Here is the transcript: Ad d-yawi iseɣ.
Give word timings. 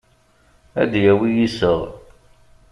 Ad 0.81 0.87
d-yawi 0.91 1.29
iseɣ. 1.45 1.79